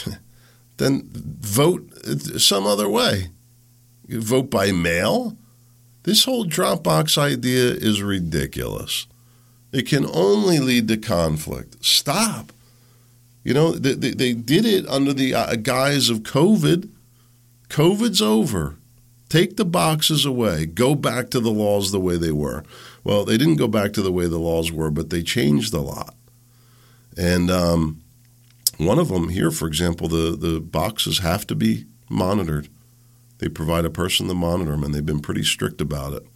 [0.76, 1.90] then vote
[2.38, 3.30] some other way.
[4.08, 5.36] Vote by mail?
[6.04, 9.06] This whole Dropbox idea is ridiculous.
[9.72, 11.84] It can only lead to conflict.
[11.84, 12.52] Stop.
[13.44, 16.88] You know, they, they, they did it under the uh, guise of COVID.
[17.68, 18.76] COVID's over.
[19.28, 20.66] Take the boxes away.
[20.66, 22.64] Go back to the laws the way they were.
[23.02, 25.80] Well, they didn't go back to the way the laws were, but they changed a
[25.80, 26.14] lot.
[27.16, 28.01] And um,
[28.78, 32.68] one of them here, for example, the, the boxes have to be monitored.
[33.38, 36.26] They provide a person to monitor them, and they've been pretty strict about it.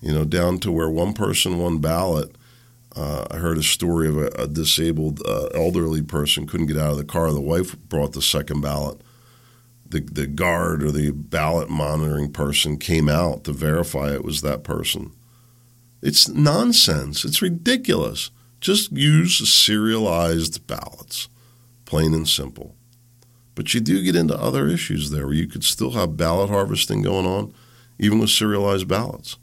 [0.00, 2.36] You know, down to where one person, one ballot
[2.96, 6.92] uh, I heard a story of a, a disabled uh, elderly person couldn't get out
[6.92, 7.30] of the car.
[7.30, 9.02] The wife brought the second ballot.
[9.88, 14.64] The, the guard or the ballot monitoring person came out to verify it was that
[14.64, 15.12] person.
[16.02, 17.24] It's nonsense.
[17.24, 18.30] It's ridiculous.
[18.60, 21.28] Just use serialized ballots,
[21.86, 22.74] plain and simple.
[23.54, 27.00] But you do get into other issues there where you could still have ballot harvesting
[27.00, 27.54] going on,
[27.98, 29.38] even with serialized ballots.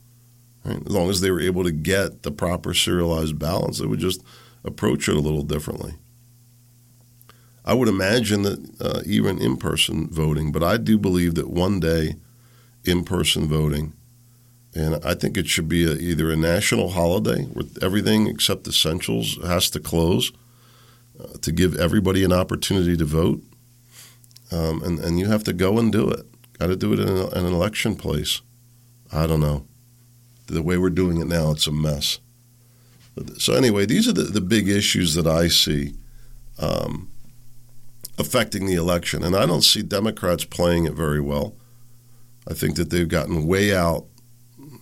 [0.63, 0.85] Right?
[0.85, 4.23] As long as they were able to get the proper serialized ballots, they would just
[4.63, 5.95] approach it a little differently.
[7.65, 11.79] I would imagine that uh, even in person voting, but I do believe that one
[11.79, 12.15] day
[12.85, 13.93] in person voting,
[14.75, 19.39] and I think it should be a, either a national holiday where everything except essentials
[19.43, 20.31] has to close
[21.19, 23.41] uh, to give everybody an opportunity to vote.
[24.51, 26.25] Um, and, and you have to go and do it.
[26.59, 28.41] Got to do it in, a, in an election place.
[29.11, 29.65] I don't know
[30.47, 32.19] the way we're doing it now, it's a mess.
[33.37, 35.93] So anyway, these are the, the big issues that I see
[36.59, 37.09] um,
[38.17, 41.55] affecting the election, and I don't see Democrats playing it very well.
[42.47, 44.05] I think that they've gotten way out,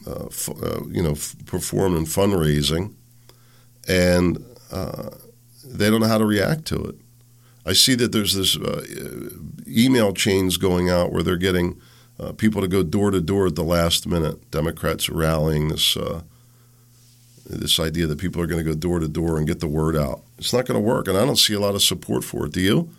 [0.08, 2.94] uh, f- uh, you know, f- performing fundraising,
[3.88, 5.10] and uh,
[5.64, 6.96] they don't know how to react to it.
[7.66, 8.84] I see that there's this uh,
[9.68, 11.80] email chains going out where they're getting
[12.20, 14.50] uh, people to go door to door at the last minute.
[14.52, 16.22] Democrats rallying this uh,
[17.46, 19.96] this idea that people are going to go door to door and get the word
[19.96, 20.22] out.
[20.38, 22.54] It's not going to work, and I don't see a lot of support for it.
[22.54, 22.90] Do you?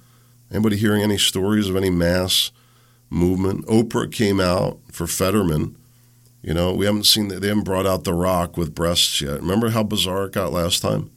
[0.50, 2.50] Anybody hearing any stories of any mass
[3.08, 3.66] movement?
[3.66, 5.76] Oprah came out for Fetterman.
[6.42, 9.40] You know, we haven't seen they haven't brought out The Rock with breasts yet.
[9.40, 11.11] Remember how bizarre it got last time?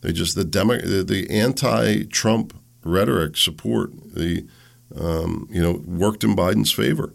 [0.00, 4.46] They just the demo, the, the anti-Trump rhetoric support the
[4.98, 7.12] um, you know, worked in Biden's favor.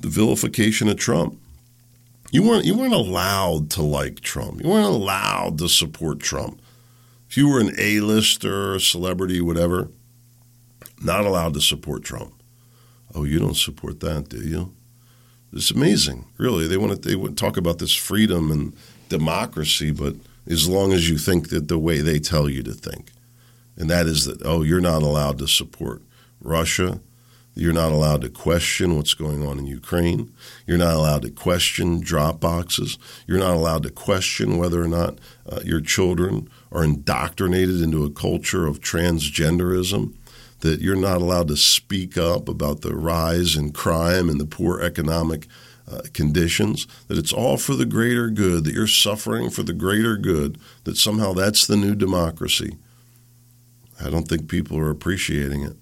[0.00, 1.38] The vilification of Trump.
[2.30, 4.62] You weren't you weren't allowed to like Trump.
[4.62, 6.60] You weren't allowed to support Trump.
[7.28, 9.88] If you were an A-lister, a celebrity, whatever,
[11.02, 12.34] not allowed to support Trump.
[13.14, 14.74] Oh, you don't support that, do you?
[15.52, 16.66] It's amazing, really.
[16.66, 18.74] They want to they would talk about this freedom and
[19.08, 20.16] democracy, but
[20.46, 23.10] as long as you think that the way they tell you to think,
[23.76, 26.02] and that is that oh, you're not allowed to support
[26.40, 27.00] Russia.
[27.54, 30.32] You're not allowed to question what's going on in Ukraine.
[30.66, 32.98] You're not allowed to question drop boxes.
[33.26, 38.10] You're not allowed to question whether or not uh, your children are indoctrinated into a
[38.10, 40.14] culture of transgenderism.
[40.60, 44.80] That you're not allowed to speak up about the rise in crime and the poor
[44.80, 45.46] economic
[45.92, 50.16] uh, conditions, that it's all for the greater good, that you're suffering for the greater
[50.16, 52.76] good, that somehow that's the new democracy.
[54.04, 55.76] I don't think people are appreciating it.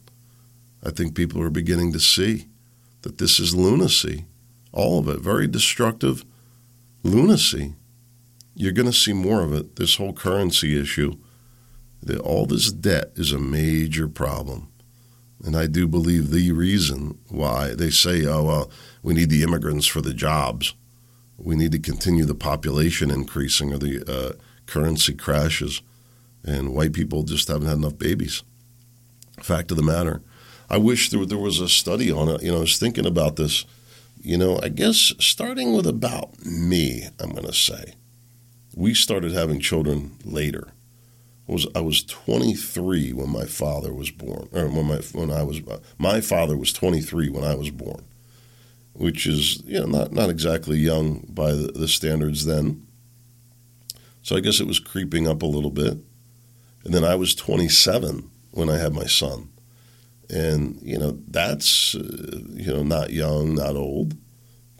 [0.85, 2.47] I think people are beginning to see
[3.03, 4.27] that this is lunacy,
[4.73, 6.25] all of it, very destructive
[7.03, 7.75] lunacy.
[8.55, 9.77] You're going to see more of it.
[9.77, 11.17] This whole currency issue,
[12.03, 14.69] that all this debt is a major problem.
[15.45, 18.71] And I do believe the reason why they say, oh, well,
[19.03, 20.75] we need the immigrants for the jobs.
[21.39, 24.33] We need to continue the population increasing or the uh,
[24.67, 25.83] currency crashes.
[26.45, 28.43] And white people just haven't had enough babies.
[29.41, 30.23] Fact of the matter.
[30.69, 32.43] I wish there, there was a study on it.
[32.43, 33.65] You know, I was thinking about this.
[34.23, 37.95] You know, I guess starting with about me, I'm going to say.
[38.75, 40.69] We started having children later
[41.51, 45.61] was I was 23 when my father was born, or when my when I was
[45.99, 48.05] my father was 23 when I was born,
[49.01, 52.87] which is you know not not exactly young by the, standards then.
[54.23, 55.99] So I guess it was creeping up a little bit,
[56.85, 59.49] and then I was 27 when I had my son,
[60.29, 64.17] and you know that's uh, you know not young, not old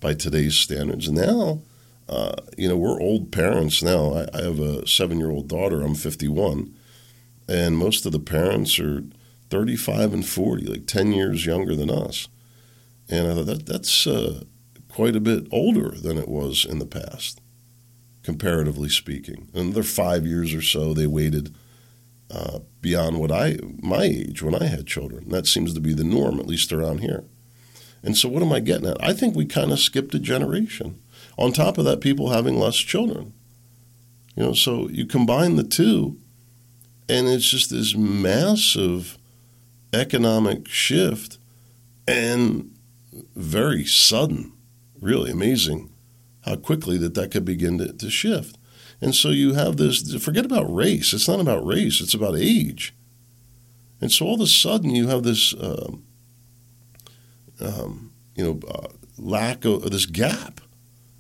[0.01, 1.09] by today's standards.
[1.09, 1.63] And now
[2.11, 4.13] uh, you know, we're old parents now.
[4.13, 5.81] I, I have a seven year old daughter.
[5.81, 6.75] I'm 51.
[7.49, 9.05] And most of the parents are
[9.49, 12.29] 35 and 40, like 10 years younger than us.
[13.11, 14.45] And I thought that, that's uh,
[14.89, 17.41] quite a bit older than it was in the past,
[18.23, 19.49] comparatively speaking.
[19.53, 21.53] Another five years or so, they waited
[22.31, 25.29] uh, beyond what I my age when I had children.
[25.29, 27.25] That seems to be the norm, at least around here.
[28.05, 29.03] And so, what am I getting at?
[29.03, 31.01] I think we kind of skipped a generation.
[31.37, 33.33] On top of that, people having less children.
[34.37, 36.19] You know, so you combine the two,
[37.09, 39.19] and it's just this massive
[39.93, 41.39] economic shift
[42.07, 42.70] and
[43.35, 44.53] very sudden,
[45.01, 45.91] really amazing
[46.45, 48.57] how quickly that that could begin to, to shift.
[49.01, 51.13] And so you have this, forget about race.
[51.13, 52.95] It's not about race, it's about age.
[54.01, 56.05] And so all of a sudden you have this, um,
[57.61, 58.89] um, you know, uh,
[59.19, 60.61] lack of this gap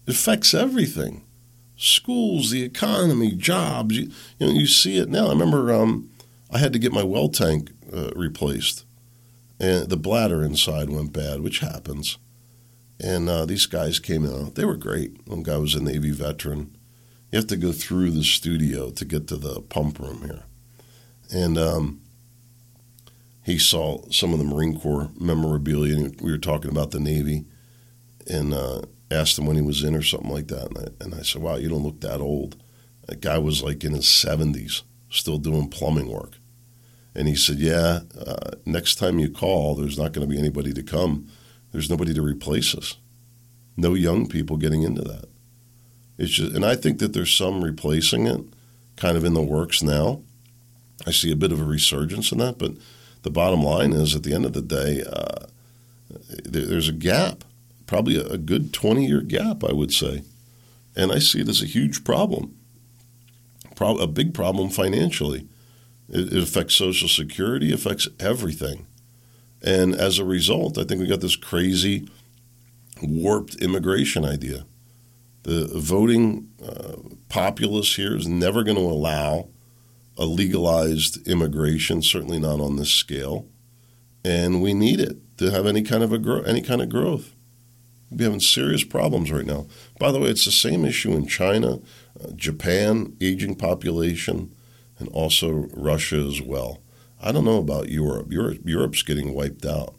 [0.06, 1.24] it affects everything
[1.80, 3.96] schools, the economy, jobs.
[3.96, 5.26] You, you, know, you see it now.
[5.26, 6.10] I remember um,
[6.50, 8.84] I had to get my well tank uh, replaced,
[9.60, 12.18] and the bladder inside went bad, which happens.
[12.98, 14.54] And uh, these guys came out.
[14.54, 15.26] They were great.
[15.26, 16.76] One guy was a Navy veteran.
[17.30, 20.42] You have to go through the studio to get to the pump room here.
[21.32, 22.00] And um,
[23.44, 26.10] he saw some of the Marine Corps memorabilia.
[26.20, 27.44] We were talking about the Navy.
[28.26, 30.68] And uh, asked him when he was in or something like that.
[30.68, 32.62] And I, and I said, wow, you don't look that old.
[33.06, 36.36] That guy was like in his 70s, still doing plumbing work.
[37.14, 40.72] And he said, yeah, uh, next time you call, there's not going to be anybody
[40.72, 41.28] to come.
[41.72, 42.96] There's nobody to replace us.
[43.76, 45.28] No young people getting into that.
[46.18, 48.42] It's just, and I think that there's some replacing it
[48.96, 50.22] kind of in the works now.
[51.06, 52.72] I see a bit of a resurgence in that, but
[53.22, 55.46] the bottom line is at the end of the day, uh,
[56.44, 57.44] there's a gap
[57.90, 60.22] probably a, good 20 year gap, I would say.
[60.94, 62.56] And I see it as a huge problem,
[63.74, 65.48] Pro- a big problem financially.
[66.10, 68.86] It, it affects Social Security, affects everything.
[69.62, 72.08] And as a result, I think we got this crazy,
[73.02, 74.64] warped immigration idea.
[75.42, 76.96] The voting uh,
[77.28, 79.48] populace here is never going to allow
[80.16, 83.46] a legalized immigration, certainly not on this scale.
[84.22, 87.34] And we need it to have any kind of a gro- any kind of growth.
[88.10, 89.66] We'd be having serious problems right now.
[89.98, 91.78] By the way, it's the same issue in China,
[92.22, 94.54] uh, Japan, aging population,
[95.00, 96.80] and also Russia as well.
[97.22, 98.32] I don't know about Europe.
[98.32, 98.60] Europe.
[98.64, 99.94] Europe's getting wiped out.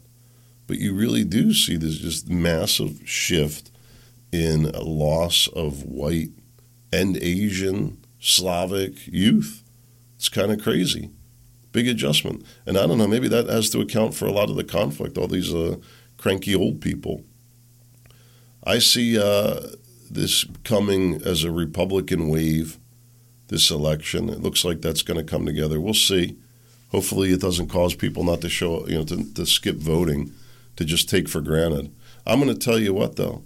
[0.66, 3.70] But you really do see this just massive shift
[4.32, 6.30] in loss of white
[6.92, 9.62] and Asian, Slavic youth.
[10.16, 11.10] It's kind of crazy.
[11.72, 12.44] Big adjustment.
[12.64, 15.18] And I don't know, maybe that has to account for a lot of the conflict,
[15.18, 15.76] all these uh,
[16.16, 17.24] cranky old people
[18.64, 19.60] I see uh,
[20.10, 22.78] this coming as a Republican wave,
[23.52, 24.28] this election.
[24.28, 25.80] It looks like that's going to come together.
[25.80, 26.36] We'll see.
[26.90, 30.32] Hopefully, it doesn't cause people not to show, you know, to, to skip voting,
[30.76, 31.92] to just take for granted.
[32.26, 33.42] I'm going to tell you what, though.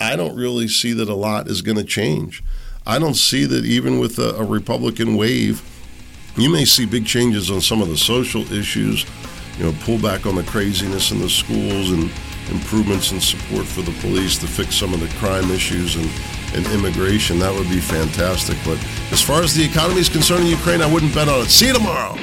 [0.00, 2.42] I don't really see that a lot is going to change.
[2.86, 5.62] I don't see that even with a, a Republican wave,
[6.36, 9.04] you may see big changes on some of the social issues,
[9.58, 12.10] you know, pull back on the craziness in the schools and
[12.50, 16.08] improvements in support for the police to fix some of the crime issues and,
[16.54, 18.56] and immigration, that would be fantastic.
[18.64, 18.78] But
[19.12, 21.50] as far as the economy is concerned in Ukraine, I wouldn't bet on it.
[21.50, 22.16] See you tomorrow.